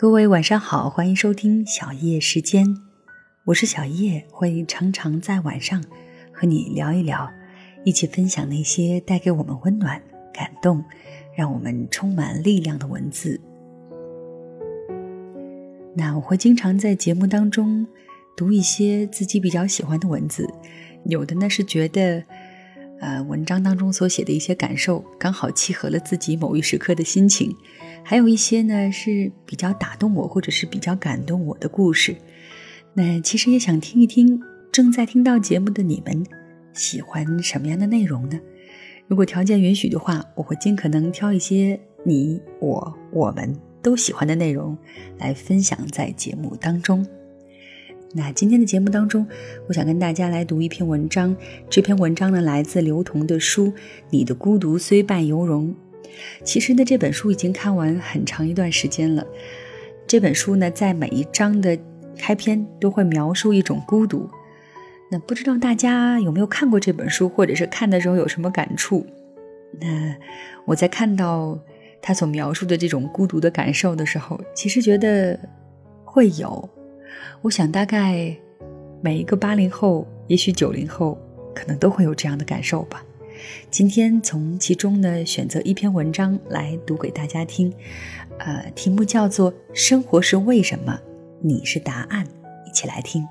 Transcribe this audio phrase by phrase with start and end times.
[0.00, 2.64] 各位晚上好，欢迎收听小叶时间，
[3.46, 5.82] 我是小叶，会常常在晚上
[6.32, 7.28] 和你聊一聊，
[7.84, 10.00] 一起分享那些带给我们温暖、
[10.32, 10.84] 感动，
[11.36, 13.40] 让我们充满力量的文字。
[15.96, 17.84] 那我会经常在节目当中
[18.36, 20.48] 读一些自己比较喜欢的文字，
[21.06, 22.22] 有的呢是觉得，
[23.00, 27.54] 呃，文章当中所写的一些感受刚好契合了自己某一时刻的心情。
[28.04, 32.16] 还有一些呢是比较打动我，或者是比较感动我的故事。
[32.94, 34.40] 那其实也想听一听
[34.72, 36.24] 正在听到节目的你们
[36.72, 38.40] 喜欢什么样的内容呢？
[39.06, 44.76] 如果条件允许的话，我会尽可能挑一些你、我、我们都喜欢的内容
[45.18, 47.06] 来分享在节目当中。
[48.14, 49.26] 那今天的节目当中，
[49.68, 51.36] 我想跟大家来读一篇文章。
[51.68, 53.66] 这篇文章呢来自刘同的书
[54.08, 55.68] 《你的孤独虽败犹荣》。
[56.42, 59.26] 其实呢，这本书已经看完很长一段时间了。
[60.06, 61.78] 这本书呢，在每一章的
[62.16, 64.28] 开篇都会描述一种孤独。
[65.10, 69.04] 那不知道大家有没有看过这本书，或者是看的时候有什么感触？
[69.78, 70.16] 那
[70.64, 71.58] 我在看到
[72.00, 75.38] 他所描述的这种孤独的感受的时候，其实觉得
[76.06, 76.66] 会有。
[77.42, 78.36] 我想大概
[79.00, 81.18] 每一个八零后，也许九零后，
[81.54, 83.04] 可能都会有这样的感受吧。
[83.70, 87.72] 今天从其中呢选择一篇文章来读给大家听，
[88.38, 90.98] 呃，题目叫做《生活是为什么，
[91.40, 92.26] 你是答案》，
[92.68, 93.24] 一起来听。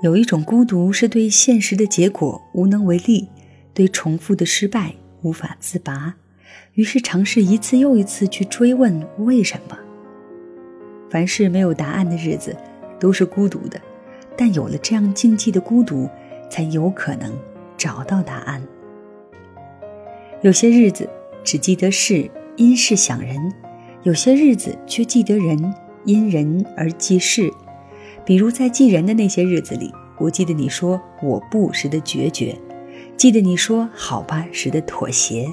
[0.00, 3.28] 有一种孤独是对现实的结果无能为力，
[3.74, 6.14] 对重复的失败无法自拔，
[6.74, 9.78] 于是尝试一次又一次去追问为什么。
[11.10, 12.56] 凡是没有答案的日子，
[13.00, 13.80] 都是孤独的。
[14.36, 16.08] 但有了这样静寂的孤独，
[16.48, 17.36] 才有可能
[17.76, 18.62] 找到答案。
[20.42, 21.08] 有些日子
[21.42, 23.36] 只记得事，因事想人；
[24.04, 27.50] 有些日子却记得人，因人而记事。
[28.24, 32.56] 比如在记人的那些日子里，我记得你说“我不”时的决绝，
[33.18, 35.52] 记得你说“好吧”时的妥协，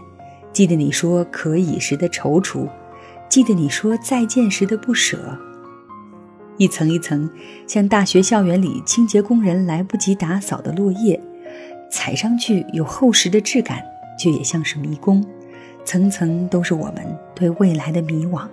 [0.54, 2.70] 记得你说“可以”时的踌躇。
[3.28, 5.36] 记得你说再见时的不舍，
[6.58, 7.28] 一层一层，
[7.66, 11.20] 像大学校园里清洁工人来不及打扫的落叶，
[11.90, 13.84] 踩上去有厚实的质感，
[14.20, 15.26] 却也像是迷宫，
[15.84, 16.98] 层层都是我们
[17.34, 18.48] 对未来的迷惘。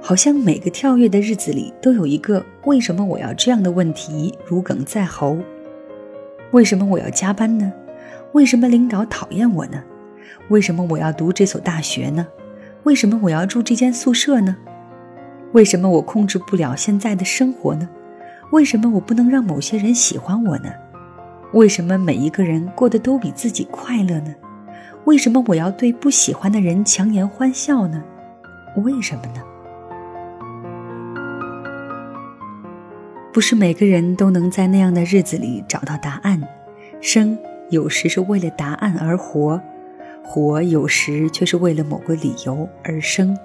[0.00, 5.38] 好像每个跳跃的日子里，都有一个“为什么我要这样的”问题如鲠在喉。
[6.54, 7.72] 为什么我要加班呢？
[8.30, 9.82] 为什么领导讨厌我呢？
[10.50, 12.24] 为什么我要读这所大学呢？
[12.84, 14.56] 为什么我要住这间宿舍呢？
[15.50, 17.88] 为什么我控制不了现在的生活呢？
[18.52, 20.70] 为什么我不能让某些人喜欢我呢？
[21.54, 24.32] 为什么每一个人过得都比自己快乐呢？
[25.06, 28.00] 为什么我要对不喜欢的人强颜欢笑呢？
[28.76, 29.42] 为什么呢？
[33.34, 36.40] 不是每个人都能在那样的日子里找到答案。
[37.00, 37.36] 生
[37.68, 39.60] 有时是为了答案而活。
[40.22, 43.36] 活有时却是为了某个理由而生，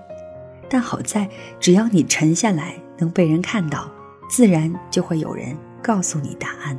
[0.69, 1.27] 但好在
[1.59, 3.89] 只要你沉下来，能被人看到，
[4.29, 6.77] 自然就会有人告诉你答案。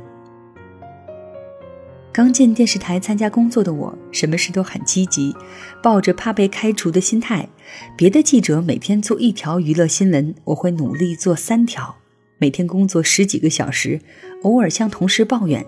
[2.13, 5.35] 刚进电视台参加工作的我，什么事都很积极，
[5.83, 7.49] 抱着怕被开除的心态。
[7.97, 11.97] 别的记者每天做一条娱乐新闻，我会努力做三条。
[12.41, 13.99] 每天工作十几个小时，
[14.41, 15.63] 偶尔向同事抱怨，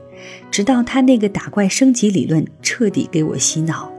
[0.49, 3.91] 直到他那个打怪升级理论彻底给我洗脑。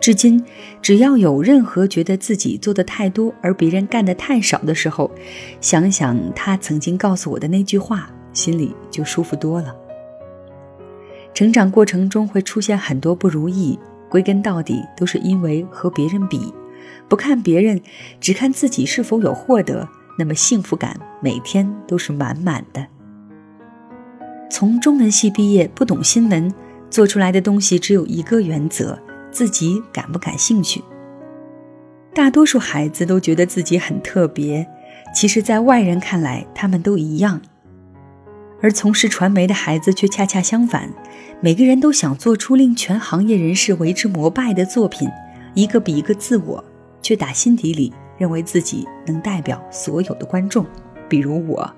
[0.00, 0.42] 至今，
[0.80, 5.10] 只要有任何觉得自己做的太多而别人干的太少的时候，
[5.60, 9.76] 想想他曾经告诉我的那句话，心里就舒服多了。
[11.34, 13.78] 成长过程中会出现很多不如意，
[14.08, 16.50] 归根到底都是因为和别人比，
[17.10, 17.82] 不看别人，
[18.18, 19.86] 只看自己是否有获得，
[20.18, 22.84] 那么幸福感每天都是满满的。
[24.50, 26.52] 从中文系毕业，不懂新闻，
[26.90, 28.98] 做出来的东西只有一个原则。
[29.30, 30.82] 自己感不感兴趣？
[32.14, 34.66] 大多数孩子都觉得自己很特别，
[35.14, 37.40] 其实，在外人看来，他们都一样。
[38.62, 40.90] 而从事传媒的孩子却恰恰相反，
[41.42, 45.08] 每个人都想做出令全行业人士为之膜拜的作品，
[45.54, 46.64] 一个比一个自我，
[47.02, 50.66] 却打心底里认为自己能代表所有的观众，
[51.08, 51.74] 比如我。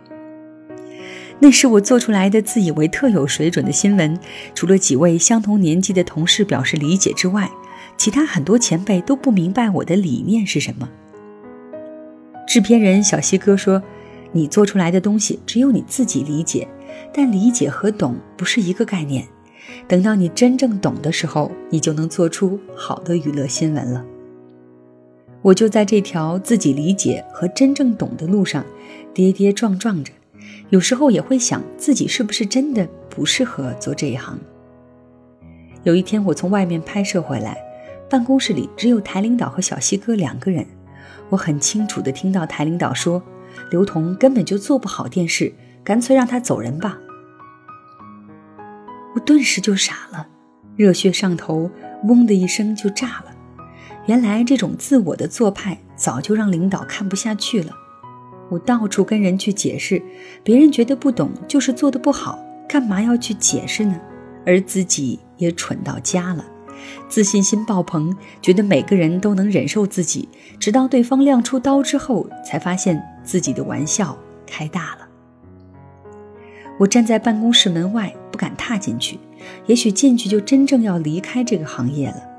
[1.38, 4.18] 那是我做出来的自以为特有水准的新闻，
[4.54, 7.50] 除了几位相同年纪的同事表示理解之外，
[7.96, 10.88] 其他很多前辈都不明白我的理念是什么。
[12.46, 13.82] 制片人小西哥说
[14.32, 16.68] ：“你做出来的东西只有你自己理解，
[17.12, 19.26] 但理解和懂不是一个概念。
[19.86, 24.04] 等到你真正懂的时候，你就能做出好的娱乐新闻了。
[25.42, 28.64] 我就在这条自己理解和真正懂的路上
[29.14, 30.12] 跌跌撞撞着，
[30.68, 34.38] 有时候也会想自己是不是真的不适合做这一行。
[35.82, 37.56] 有一天我从外面拍摄回来，
[38.08, 40.66] 办公室里只有台领导和小西哥两个人，
[41.30, 43.22] 我很清楚地听到台领导说
[43.70, 46.98] ：“刘同根本就做不好电视，干脆让他走人吧。”
[49.14, 50.28] 我顿时就傻了，
[50.76, 51.70] 热血上头，
[52.04, 53.29] 嗡的一声就炸了。
[54.06, 57.72] 原来这种自我的做派早就让领导看不下去了。
[58.48, 60.02] 我到处跟人去解释，
[60.42, 62.38] 别人觉得不懂就是做的不好，
[62.68, 64.00] 干嘛要去解释呢？
[64.44, 66.44] 而自己也蠢到家了，
[67.08, 75.06] 自信心爆棚，觉得每个人都能忍受自己，直到对方亮出刀之后，才发现自己的玩笑开大了。
[76.78, 79.20] 我站在办公室门外，不敢踏进去，
[79.66, 82.29] 也许进去就真正要离开这个行业了。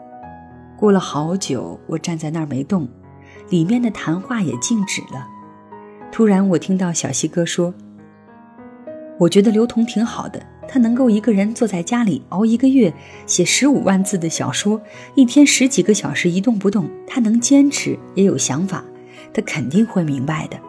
[0.82, 2.90] 过了好久，我站在那儿没动，
[3.52, 5.28] 里面的谈话也静止了。
[6.12, 7.72] 突然，我听到小西哥说
[9.20, 12.92] ：“我觉得刘同挺好的，他能够一个人坐在家里熬一个月，
[13.28, 14.82] 写十五万字的小说，
[15.14, 18.84] 一天十几个小时一动不动，他能坚持，也有想法，
[19.32, 20.60] 他肯定会明白的。”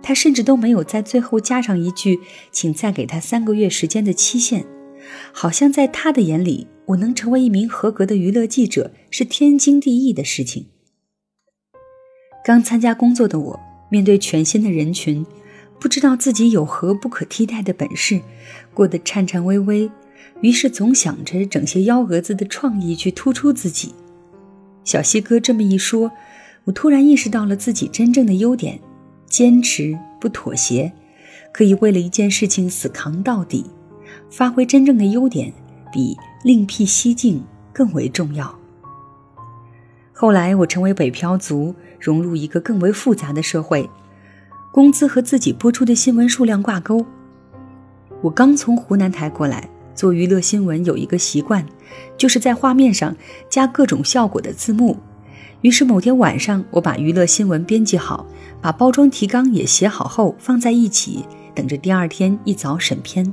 [0.00, 2.20] 他甚至都没有在最后加上一句
[2.52, 4.64] “请再给他三个月时间的期限”，
[5.34, 6.68] 好像在他的眼里。
[6.86, 10.66] 我能成为一名合格的娱乐记者是天经地义的事情。
[12.44, 15.24] 刚参加工作的我，面对全新的人群，
[15.78, 18.20] 不知道自己有何不可替代的本事，
[18.74, 19.88] 过得颤颤巍巍，
[20.40, 23.94] 于是总想着整些幺蛾子的创意去突出自己。
[24.82, 26.10] 小西哥这么一说，
[26.64, 28.80] 我突然意识到了自己真正的优点：
[29.28, 30.92] 坚持不妥协，
[31.52, 33.66] 可以为了一件事情死扛到底，
[34.28, 35.52] 发挥真正的优点，
[35.92, 36.16] 比。
[36.42, 37.42] 另辟蹊径
[37.72, 38.58] 更为重要。
[40.12, 43.88] 后来我成为北漂族，融入一个更为复杂的社会，
[44.72, 47.04] 工资和自己播出的新闻数量挂钩。
[48.20, 51.66] 我刚从湖南台过来做娱乐新闻，有一个习惯，
[52.16, 53.16] 就是在画面上
[53.48, 54.96] 加各种效果的字幕。
[55.62, 58.26] 于是某天晚上，我把娱乐新闻编辑好，
[58.60, 61.24] 把包装提纲也写好后放在一起，
[61.54, 63.32] 等着第二天一早审片。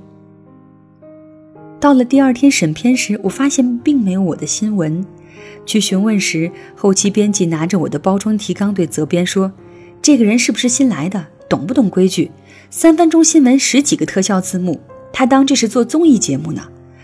[1.79, 5.05] 到了第二天审片时，我发现并没有我的新闻。
[5.65, 9.53] 去询问时，后期编辑拿着我的包装提纲对责编说
[10.01, 11.27] ：“这个人是不是新来的？
[11.47, 12.31] 懂不懂规矩？
[12.69, 14.81] 三分钟新闻十几个特效字幕，
[15.13, 16.63] 他当这是做综艺节目呢？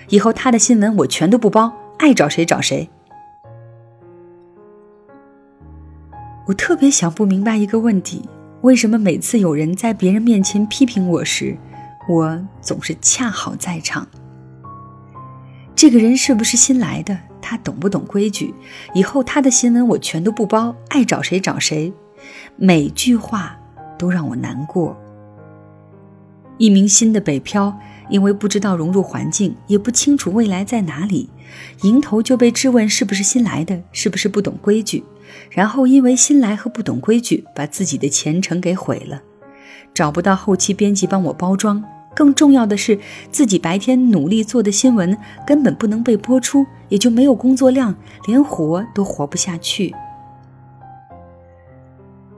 [0.09, 2.89] 以后他的新闻我全都不包，爱找谁找谁。”
[6.47, 8.23] 我特别想不明白一个问题：
[8.61, 11.57] 为什么每次有人在别人面前批评我时，
[12.09, 14.07] 我总是恰好在场？
[15.75, 17.17] 这个人是不是新来的？
[17.41, 18.53] 他懂不懂规矩？
[18.93, 21.91] 以后他的新闻我全都不包，爱找谁找谁。
[22.55, 23.55] 每句话
[23.97, 24.97] 都让我难过。
[26.57, 27.77] 一名新的北漂，
[28.09, 31.29] 因为不知道融入环境，也不清楚未来在哪里，
[31.83, 35.03] 迎头就被质问是不是新来的，是不是不懂规矩。
[35.49, 39.21] 然后因为新来和不懂规矩，把自己的前程给毁了，
[39.93, 41.83] 找不到后期编辑帮我包装。
[42.15, 42.97] 更重要的是，
[43.29, 47.95] 自己白天努力做的新闻根本不能被播出，也就没有工作量，
[48.25, 49.93] 连活都活不下去。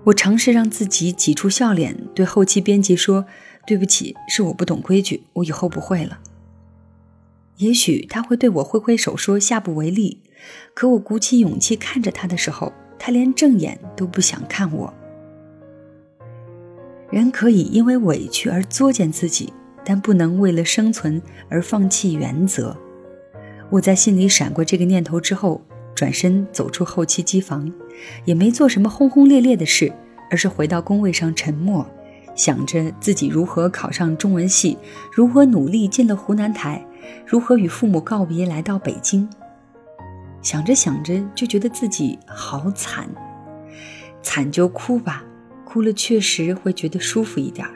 [0.05, 3.25] 我尝试让自己挤出笑脸，对后期编辑说
[3.67, 6.19] ：“对不起，是我不懂规矩，我以后不会了。”
[7.57, 10.21] 也许他会对我挥挥手说下不为例，
[10.73, 14.93] 可我鼓起勇气看着他的时候，他连正眼都不想看我。
[17.09, 19.51] 人可以因为委屈而作践自己。
[19.89, 22.75] 但不能为了生存而放弃原则。
[23.69, 25.61] 我在心里闪过这个念头之后，
[25.95, 27.71] 转身走出后期机房，
[28.25, 29.89] 也没做什么轰轰烈烈的事，
[30.29, 31.89] 而是回到工位上沉默，
[32.35, 34.77] 想着自己如何考上中文系，
[35.09, 36.85] 如何努力进了湖南台，
[37.25, 39.25] 如何与父母告别来到北京。
[40.41, 43.07] 想着想着，就觉得自己好惨，
[44.21, 45.23] 惨就哭吧，
[45.63, 47.73] 哭了确实会觉得舒服一点儿。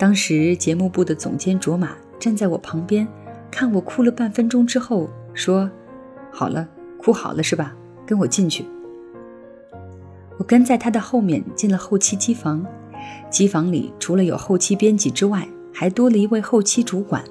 [0.00, 3.06] 当时节目部的总监卓玛站在我旁边，
[3.50, 5.70] 看我哭了半分钟之后说
[6.32, 6.66] ：“好了，
[6.96, 7.76] 哭好了是吧？
[8.06, 8.64] 跟我进去。”
[10.40, 12.64] 我跟在他的后面进了后期机房。
[13.28, 17.22] 机房里除了有后期编辑之外，还多了一位后期主管。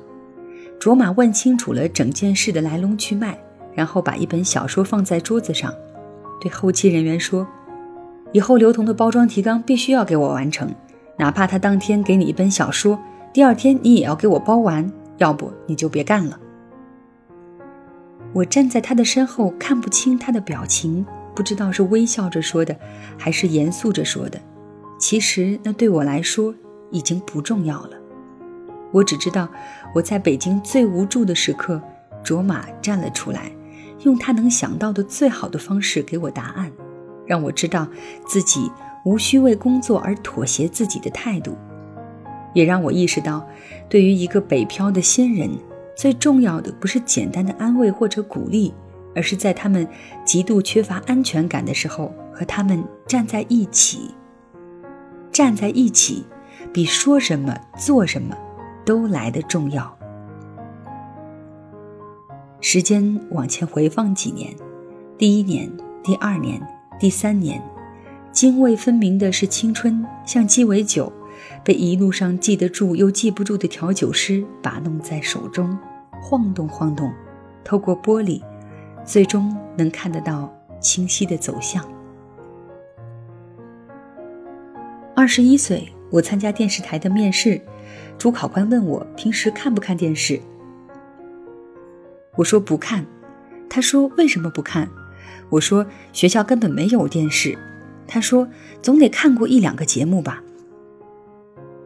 [0.79, 3.35] 卓玛问清楚了整件事的来龙去脉，
[3.73, 5.73] 然后把一本小说放在桌子上，
[6.39, 7.47] 对后期人员说
[8.31, 10.71] ：“以后刘同的包装提纲必须要给我完成。”
[11.19, 12.97] 哪怕他当天给你一本小说，
[13.33, 16.39] 第二天你也要给我包完，要不你就别干了。
[18.31, 22.73] 我站在他的身后，看不清他的表情，不知道是微笑着说的，
[23.17, 24.39] 还是严肃着说的。
[24.97, 26.55] 其实那对我来说
[26.89, 27.97] 已经不重要了。
[28.91, 29.49] 我只知道，
[29.93, 31.81] 我在北京最无助的时刻，
[32.23, 33.51] 卓玛站了出来，
[34.03, 36.71] 用他能想到的最好的方式给我答案，
[37.25, 37.87] 让我知道
[38.25, 38.71] 自己
[39.05, 41.55] 无需为工作而妥协自己的态度，
[42.53, 43.47] 也让我意识到，
[43.87, 45.49] 对于一个北漂的新人。
[45.95, 48.73] 最重要的不是简单的安慰或者鼓励，
[49.13, 49.85] 而是在他们
[50.23, 54.15] 极度缺乏安全感的时候，和他们站在一起。
[55.29, 56.23] 站在一起，
[56.71, 58.33] 比说什么做什么
[58.85, 59.93] 都来的重要。
[62.61, 64.55] 时间往前回放几年，
[65.17, 65.69] 第一年、
[66.01, 66.65] 第二年、
[66.97, 67.61] 第三年，
[68.31, 71.11] 泾渭分明的是青春，像鸡尾酒，
[71.63, 75.77] 被一路上记得住又记不住的调酒师把弄在手中。
[76.21, 77.11] 晃动晃动，
[77.63, 78.41] 透过玻璃，
[79.05, 81.83] 最终能看得到清晰的走向。
[85.15, 87.59] 二十一岁，我参加电视台的面试，
[88.17, 90.39] 主考官问我平时看不看电视。
[92.35, 93.05] 我说不看。
[93.69, 94.89] 他说为什么不看？
[95.49, 97.57] 我说学校根本没有电视。
[98.09, 98.45] 他说
[98.81, 100.43] 总得看过一两个节目吧。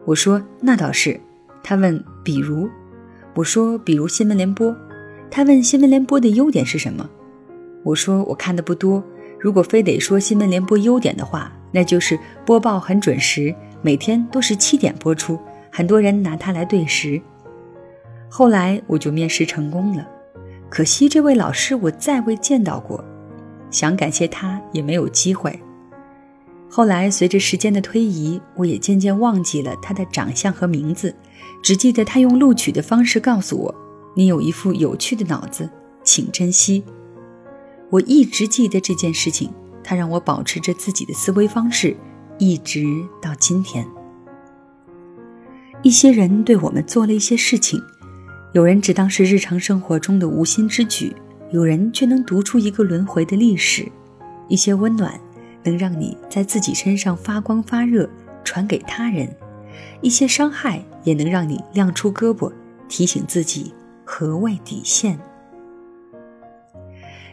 [0.04, 1.20] 我说那倒是。
[1.62, 2.68] 他问比如。
[3.36, 4.72] 我说，比如新闻联播，
[5.28, 7.08] 他问新闻联播的优点是什么？
[7.82, 9.02] 我说我看的不多。
[9.40, 12.16] 如果非得说新闻联播优点的话，那就是
[12.46, 13.52] 播报很准时，
[13.82, 15.36] 每天都是七点播出，
[15.72, 17.20] 很多人拿它来对时。
[18.28, 20.08] 后来我就面试成功了，
[20.70, 23.04] 可惜这位老师我再未见到过，
[23.68, 25.58] 想感谢他也没有机会。
[26.76, 31.14] 后来随着时间的推移，我也渐渐忘记了他的长相和名字。
[31.62, 33.72] 只记得他用录取的方式告诉我
[34.16, 35.70] ：“你有一副有趣的脑子，
[36.02, 36.82] 请珍惜。”
[37.90, 39.52] 我一直记得这件事情，
[39.84, 41.96] 他让我保持着自己的思维方式，
[42.38, 42.84] 一直
[43.22, 43.86] 到今天。
[45.84, 47.80] 一些人对我们做了一些事情，
[48.52, 51.14] 有人只当是日常生活中的无心之举，
[51.52, 53.86] 有人却能读出一个轮回的历史。
[54.48, 55.20] 一些温暖，
[55.64, 58.08] 能让你在自己身上发光发热，
[58.44, 59.28] 传给他人。
[60.00, 62.52] 一些伤害也能让你亮出胳膊，
[62.88, 63.72] 提醒自己
[64.04, 65.18] 何谓底线。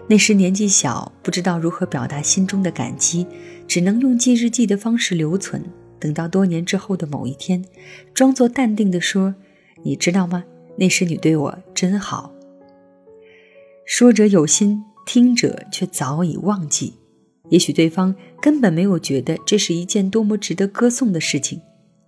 [0.07, 3.27] 那时年纪小，不知道如何表达心中的感激，
[3.67, 5.63] 只能用记日记的方式留存。
[5.99, 7.63] 等到多年之后的某一天，
[8.13, 9.35] 装作淡定地说
[9.83, 10.43] ：“你知道吗？
[10.77, 12.33] 那时你对我真好。”
[13.85, 16.95] 说者有心，听者却早已忘记。
[17.51, 21.61] 也许对方根本没有觉得这是一件多么值得歌颂的事情。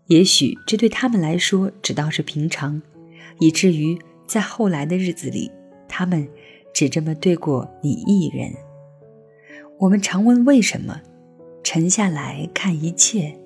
[0.07, 2.81] 也许这对他们来说只当是平常，
[3.39, 5.51] 以至于在后来的日子里，
[5.87, 6.27] 他们
[6.73, 8.53] 只这么对过你一人。
[9.79, 11.01] 我们常问为什么，
[11.61, 13.37] 沉下来看一切，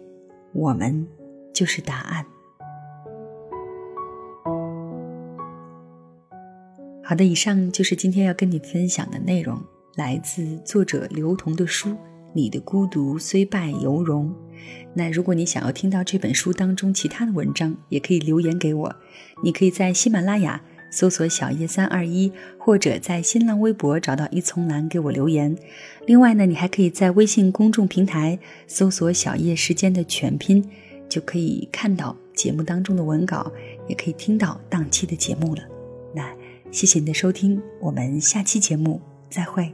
[0.54, 1.08] 我们
[1.52, 2.26] 就是答案。
[7.04, 9.60] 好的，以上就是今天要跟你分享的内容，
[9.98, 11.94] 来自作者刘同的书。
[12.34, 14.32] 你的孤独虽败犹荣。
[14.94, 18.96] 那如果你想要听到这本书当中其他的文章，也可以留言给我。
[19.44, 20.62] 你可以在喜马拉雅
[20.92, 25.56] 搜索“小叶三二一”，或者在新浪微博找到一丛蓝给我留言。
[26.06, 28.38] 另外呢，你还可以在微信公众平台
[28.68, 30.64] 搜索“小叶时间”的全拼，
[31.10, 33.52] 就可以看到节目当中的文稿，
[33.88, 35.64] 也可以听到当期的节目了。
[36.14, 36.32] 那
[36.72, 39.74] 谢谢你的收听，我们下期节目再会。